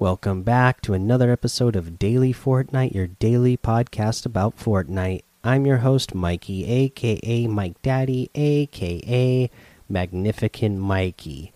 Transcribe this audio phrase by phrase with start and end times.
[0.00, 5.24] Welcome back to another episode of Daily Fortnite, your daily podcast about Fortnite.
[5.44, 9.50] I'm your host, Mikey, aka Mike Daddy, aka
[9.90, 11.52] Magnificent Mikey.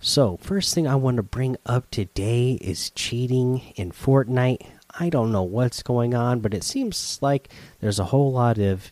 [0.00, 4.66] So, first thing I want to bring up today is cheating in Fortnite.
[4.98, 7.48] I don't know what's going on, but it seems like
[7.78, 8.90] there's a whole lot of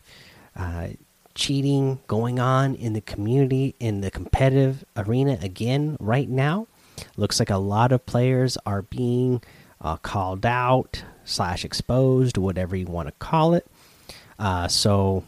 [0.55, 0.87] uh,
[1.35, 6.67] cheating going on in the community, in the competitive arena again right now.
[7.17, 9.41] Looks like a lot of players are being
[9.79, 13.65] uh, called out slash exposed, whatever you want to call it.
[14.39, 15.23] Uh, so,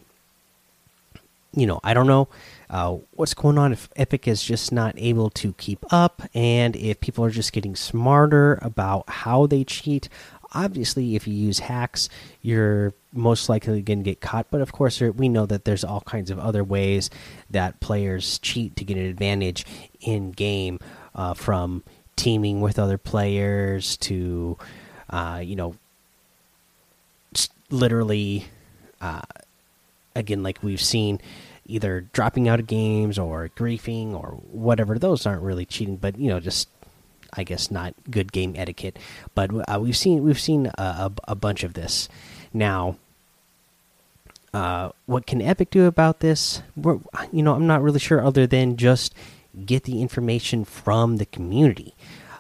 [1.56, 2.28] you know, I don't know
[2.70, 7.00] uh, what's going on if Epic is just not able to keep up, and if
[7.00, 10.10] people are just getting smarter about how they cheat.
[10.56, 12.10] Obviously, if you use hacks,
[12.42, 14.48] you're most likely going to get caught.
[14.50, 17.10] But of course, we know that there's all kinds of other ways
[17.50, 19.66] that players cheat to get an advantage
[20.02, 20.80] in game
[21.16, 21.84] uh, from
[22.16, 24.58] teaming with other players to,
[25.10, 25.76] uh, you know,
[27.70, 28.46] literally,
[29.02, 29.22] uh,
[30.16, 31.20] again, like we've seen,
[31.66, 35.00] either dropping out of games or griefing or whatever.
[35.00, 36.70] Those aren't really cheating, but you know, just
[37.36, 38.98] I guess not good game etiquette.
[39.36, 42.10] But uh, we've seen we've seen a, a, a bunch of this
[42.54, 42.98] now.
[44.54, 46.62] Uh, what can Epic do about this?
[46.78, 47.00] We're,
[47.32, 48.24] you know, I'm not really sure.
[48.24, 49.16] Other than just
[49.66, 51.96] get the information from the community.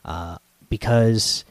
[0.05, 0.37] Uh,
[0.69, 1.45] because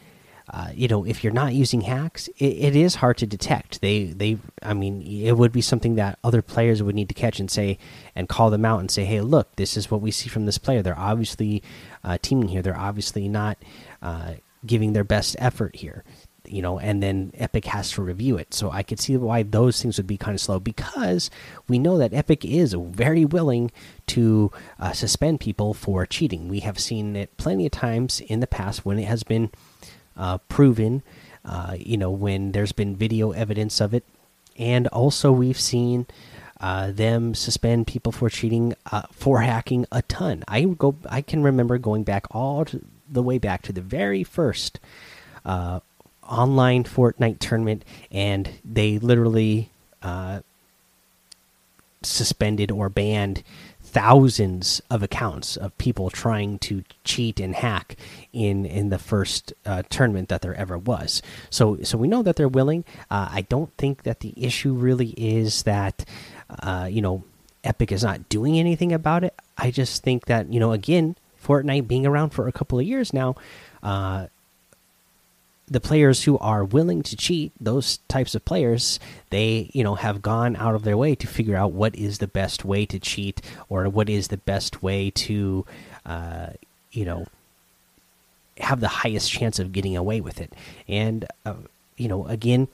[0.49, 3.81] uh, you know if you're not using hacks it, it is hard to detect.
[3.81, 7.39] They they i mean it would be something that other players would need to catch
[7.39, 7.79] and say
[8.17, 10.59] and call them out and say hey look this is what we see from this
[10.59, 10.83] player.
[10.83, 11.63] They're obviously
[12.03, 12.63] uh, teaming here.
[12.63, 13.59] They're obviously not
[14.03, 14.35] uh,
[14.67, 16.03] giving their best effort here
[16.53, 18.53] you know, and then Epic has to review it.
[18.53, 21.31] So I could see why those things would be kind of slow because
[21.67, 23.71] we know that Epic is very willing
[24.09, 26.49] to uh, suspend people for cheating.
[26.49, 29.51] We have seen it plenty of times in the past when it has been
[30.17, 31.03] uh, proven,
[31.45, 34.05] uh, you know, when there's been video evidence of it.
[34.59, 36.07] And also, we've seen
[36.61, 40.45] uh, them suspend people for cheating, uh, for hacking a ton.
[40.47, 42.67] I go, I can remember going back all
[43.11, 44.79] the way back to the very first
[45.45, 45.81] uh,
[46.29, 49.71] online Fortnite tournament, and they literally
[50.03, 50.41] uh,
[52.03, 53.43] suspended or banned
[53.93, 57.95] thousands of accounts of people trying to cheat and hack
[58.33, 61.21] in in the first uh, tournament that there ever was.
[61.51, 62.85] So so we know that they're willing.
[63.11, 66.07] Uh, I don't think that the issue really is that
[66.49, 67.25] uh, you know
[67.65, 69.35] Epic is not doing anything about it.
[69.59, 73.13] I just think that you know again Fortnite being around for a couple of years
[73.13, 73.37] now.
[75.73, 79.01] The players who are willing to cheat, those types of players,
[79.31, 82.27] they you know have gone out of their way to figure out what is the
[82.27, 85.65] best way to cheat or what is the best way to,
[86.05, 86.49] uh,
[86.93, 87.27] you know,
[88.59, 90.53] have the highest chance of getting away with it.
[90.89, 91.55] And uh,
[91.97, 92.69] you know, again,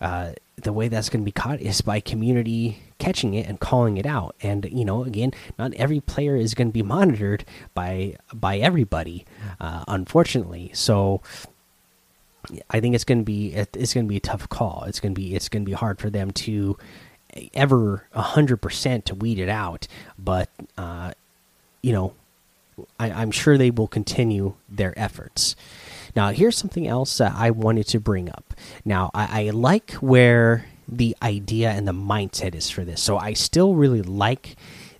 [0.00, 3.96] uh, the way that's going to be caught is by community catching it and calling
[3.96, 4.34] it out.
[4.42, 7.44] And you know, again, not every player is going to be monitored
[7.74, 9.24] by by everybody,
[9.58, 10.70] uh, unfortunately.
[10.74, 11.22] So
[12.70, 14.84] I think it's going to be it's going to be a tough call.
[14.86, 16.76] It's going to be it's going to be hard for them to
[17.54, 19.86] ever hundred percent to weed it out.
[20.18, 21.12] But uh,
[21.82, 22.14] you know,
[22.98, 25.56] I, I'm sure they will continue their efforts.
[26.16, 28.54] Now, here's something else that I wanted to bring up.
[28.84, 33.00] Now, I, I like where the idea and the mindset is for this.
[33.00, 34.56] So I still really like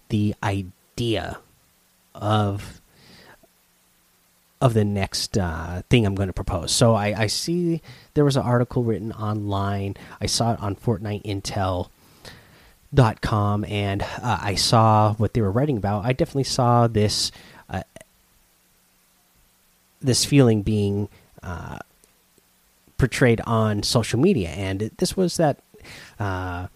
[0.09, 1.39] the idea
[2.15, 2.80] of
[4.61, 6.71] of the next uh, thing I'm going to propose.
[6.71, 7.81] So I, I, see
[8.15, 9.97] there was an article written online.
[10.21, 16.05] I saw it on FortniteIntel.com, and uh, I saw what they were writing about.
[16.05, 17.33] I definitely saw this
[17.71, 17.85] uh,
[20.03, 21.09] this feeling being
[21.43, 21.79] uh,
[22.99, 25.59] portrayed on social media, and this was that
[26.19, 26.67] uh,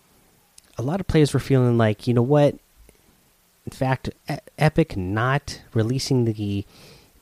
[0.78, 2.54] a lot of players were feeling like, you know what?
[3.66, 4.08] In fact,
[4.58, 6.64] Epic not releasing the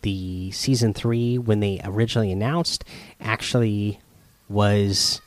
[0.02, 2.84] the season three when they originally announced
[3.20, 4.00] actually
[4.48, 5.20] was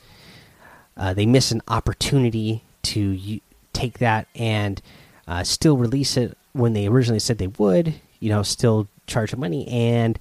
[0.96, 3.40] uh, they missed an opportunity to
[3.72, 4.80] take that and
[5.28, 7.94] uh, still release it when they originally said they would.
[8.20, 10.18] You know, still charge the money and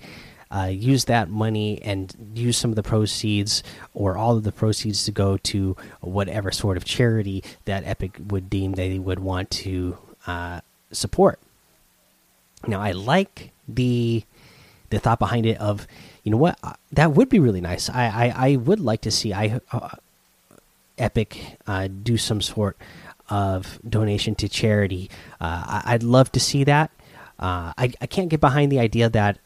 [0.51, 3.63] uh, use that money and use some of the proceeds
[3.93, 8.49] or all of the proceeds to go to whatever sort of charity that Epic would
[8.49, 9.97] deem they would want to
[10.27, 10.59] uh,
[10.91, 11.39] support.
[12.67, 14.23] Now, I like the
[14.89, 15.87] the thought behind it of
[16.23, 16.59] you know what
[16.91, 17.89] that would be really nice.
[17.89, 19.89] I I, I would like to see I uh,
[20.97, 22.77] Epic uh, do some sort
[23.29, 25.09] of donation to charity.
[25.41, 26.91] Uh, I, would love to see that.
[27.39, 29.39] Uh, I I can't get behind the idea that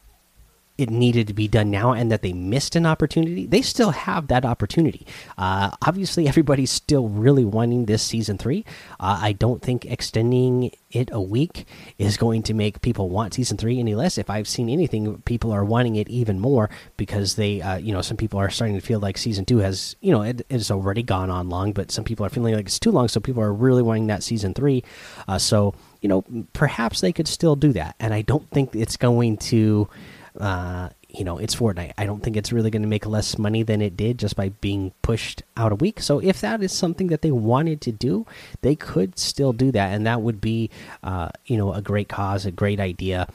[0.80, 4.28] it needed to be done now and that they missed an opportunity, they still have
[4.28, 5.06] that opportunity.
[5.38, 8.64] Uh, obviously, everybody's still really wanting this season three.
[8.98, 11.66] Uh, I don't think extending it a week
[11.98, 14.18] is going to make people want season three any less.
[14.18, 18.02] If I've seen anything, people are wanting it even more because they, uh, you know,
[18.02, 21.04] some people are starting to feel like season two has, you know, it has already
[21.04, 23.10] gone on long, but some people are feeling like it's too long.
[23.10, 24.86] So people are really wanting that season three.
[25.28, 26.24] Uh, so, you know,
[26.54, 27.98] perhaps they could still do that.
[28.00, 29.90] And I don't think it's going to
[30.40, 31.94] uh, you know, it's Fortnite.
[31.98, 34.50] I don't think it's really going to make less money than it did just by
[34.50, 36.02] being pushed out a week.
[36.02, 38.26] So if that is something that they wanted to do,
[38.62, 40.70] they could still do that, and that would be,
[41.04, 43.28] uh, you know, a great cause, a great idea.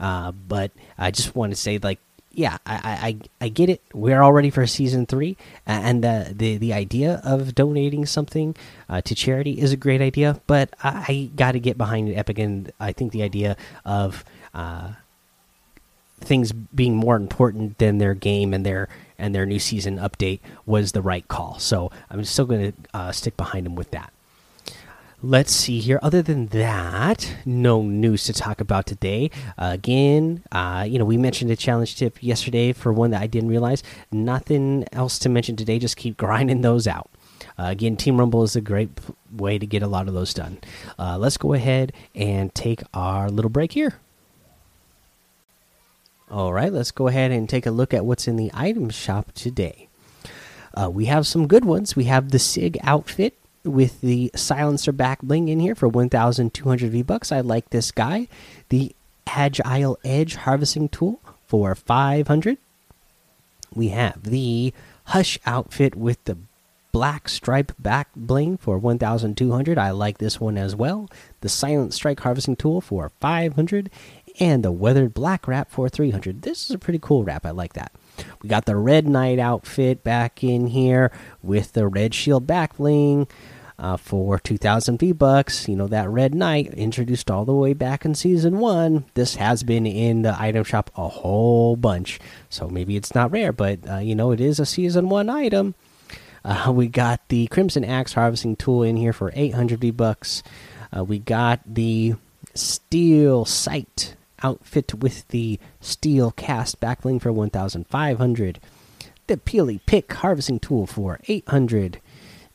[0.00, 1.98] Uh, but I just want to say, like,
[2.32, 3.82] yeah, I, I I get it.
[3.92, 5.36] We're all ready for season three,
[5.66, 8.54] and the the the idea of donating something
[8.88, 10.40] uh, to charity is a great idea.
[10.46, 14.24] But I, got to get behind Epic, and I think the idea of
[14.54, 14.92] uh,
[16.20, 18.88] things being more important than their game and their
[19.18, 21.58] and their new season update was the right call.
[21.58, 24.12] So I'm still going to uh, stick behind them with that.
[25.20, 25.98] Let's see here.
[26.00, 29.32] Other than that, no news to talk about today.
[29.58, 33.26] Uh, again, uh, you know, we mentioned a challenge tip yesterday for one that I
[33.26, 33.82] didn't realize.
[34.12, 35.80] Nothing else to mention today.
[35.80, 37.10] Just keep grinding those out.
[37.58, 38.90] Uh, again, Team Rumble is a great
[39.32, 40.58] way to get a lot of those done.
[40.96, 43.94] Uh, let's go ahead and take our little break here.
[46.30, 49.32] All right, let's go ahead and take a look at what's in the item shop
[49.32, 49.88] today.
[50.74, 51.96] Uh, we have some good ones.
[51.96, 57.02] We have the SIG outfit with the silencer back bling in here for 1,200 V
[57.02, 57.32] bucks.
[57.32, 58.28] I like this guy.
[58.68, 58.94] The
[59.26, 62.58] Agile Edge harvesting tool for 500.
[63.74, 64.74] We have the
[65.04, 66.36] Hush outfit with the
[66.92, 71.08] black stripe back bling for 1200 i like this one as well
[71.42, 73.90] the silent strike harvesting tool for 500
[74.38, 77.44] and the weathered black wrap for 300 this is a pretty cool wrap.
[77.44, 77.92] I like that.
[78.42, 81.12] We got the red knight outfit back in here
[81.42, 83.28] with the red shield back bling
[83.78, 88.04] uh, for 2000 v bucks you know that red knight introduced all the way back
[88.04, 89.04] in season one.
[89.14, 92.18] This has been in the item shop a whole bunch.
[92.48, 95.74] So maybe it's not rare but uh, you know it is a season one item.
[96.44, 100.42] Uh, we got the crimson axe harvesting tool in here for 800 v bucks
[100.96, 102.14] uh, we got the
[102.54, 108.60] steel sight outfit with the steel cast backbling for 1500
[109.26, 112.00] the peely pick harvesting tool for 800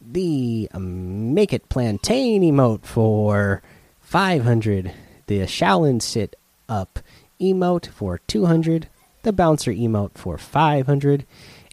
[0.01, 3.61] the um, make it plantain emote for
[4.01, 4.91] 500
[5.27, 6.35] the shaolin sit
[6.67, 6.99] up
[7.39, 8.87] emote for 200
[9.23, 11.25] the bouncer emote for 500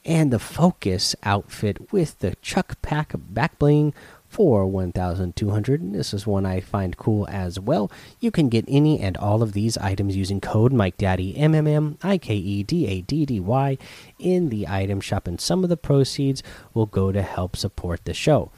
[0.05, 3.93] and the focus outfit with the chuck pack back bling
[4.31, 7.91] for 1200 this is one i find cool as well.
[8.21, 11.67] You can get any and all of these items using code mike daddy m m
[11.67, 13.77] m i k e d a d d y
[14.21, 18.15] in the item shop and some of the proceeds will go to help support the
[18.15, 18.53] show.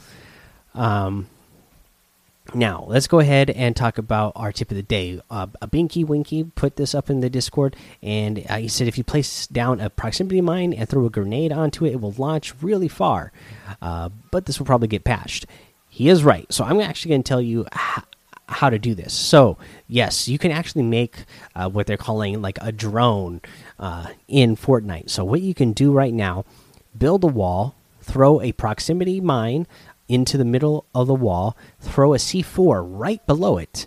[0.75, 1.29] Um
[2.55, 5.21] now let's go ahead and talk about our tip of the day.
[5.31, 8.99] Uh, a Binky Winky put this up in the Discord, and uh, he said if
[8.99, 12.53] you place down a proximity mine and throw a grenade onto it, it will launch
[12.63, 13.33] really far.
[13.81, 15.47] Uh, but this will probably get patched.
[15.89, 16.51] He is right.
[16.53, 17.67] So I'm actually going to tell you
[18.49, 19.13] how to do this.
[19.13, 19.57] So
[19.89, 21.25] yes, you can actually make
[21.55, 23.41] uh, what they're calling like a drone
[23.79, 25.11] uh, in Fortnite.
[25.11, 26.45] So what you can do right now,
[26.97, 29.67] build a wall, throw a proximity mine
[30.13, 33.87] into the middle of the wall, throw a C4 right below it.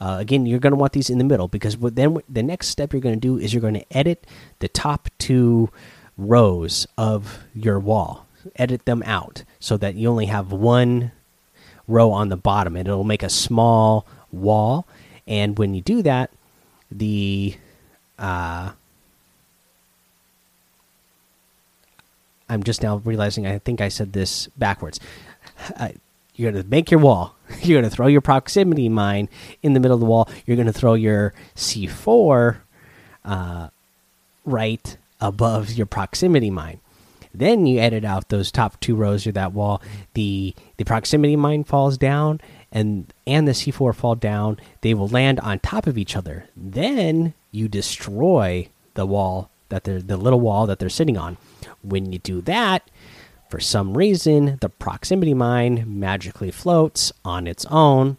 [0.00, 2.92] Uh, again, you're going to want these in the middle because then the next step
[2.92, 4.26] you're going to do is you're going to edit
[4.58, 5.70] the top two
[6.16, 8.26] rows of your wall,
[8.56, 11.12] edit them out so that you only have one
[11.86, 14.86] row on the bottom, and it'll make a small wall.
[15.26, 16.30] And when you do that,
[16.90, 17.56] the
[18.18, 18.72] uh,
[22.48, 25.00] I'm just now realizing I think I said this backwards
[25.76, 25.88] uh,
[26.34, 27.36] you're going to make your wall.
[27.60, 29.28] You're going to throw your proximity mine
[29.62, 30.28] in the middle of the wall.
[30.46, 32.56] You're going to throw your C4
[33.26, 33.68] uh,
[34.46, 36.80] right above your proximity mine.
[37.34, 39.80] Then you edit out those top two rows of that wall.
[40.14, 42.40] The the proximity mine falls down,
[42.70, 44.58] and and the C4 fall down.
[44.82, 46.46] They will land on top of each other.
[46.56, 51.38] Then you destroy the wall that they're the little wall that they're sitting on.
[51.82, 52.88] When you do that,
[53.52, 58.16] for some reason, the proximity mine magically floats on its own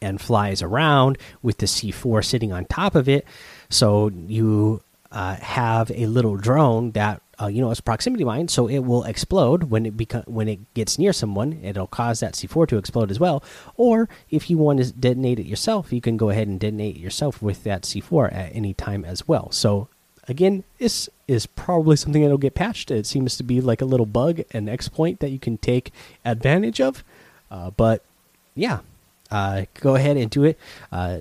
[0.00, 3.26] and flies around with the C4 sitting on top of it.
[3.68, 8.68] So you uh, have a little drone that uh, you know it's proximity mine, so
[8.68, 11.60] it will explode when it when it gets near someone.
[11.62, 13.44] It'll cause that C4 to explode as well.
[13.76, 17.00] Or if you want to detonate it yourself, you can go ahead and detonate it
[17.00, 19.50] yourself with that C4 at any time as well.
[19.50, 19.88] So
[20.28, 22.90] again, this is probably something that'll get patched.
[22.90, 25.92] It seems to be like a little bug, an exploit that you can take
[26.24, 27.04] advantage of.
[27.50, 28.02] Uh, but
[28.54, 28.80] yeah,
[29.30, 30.58] uh, go ahead and do it.
[30.90, 31.20] Uh,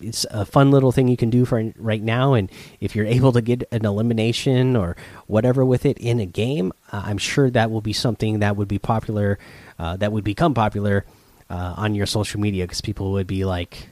[0.00, 3.32] it's a fun little thing you can do for right now, and if you're able
[3.32, 4.96] to get an elimination or
[5.26, 8.68] whatever with it in a game, uh, I'm sure that will be something that would
[8.68, 9.38] be popular,
[9.78, 11.04] uh, that would become popular
[11.50, 13.88] uh, on your social media because people would be like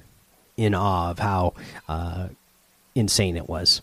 [0.56, 1.54] in awe of how
[2.94, 3.82] insane it was.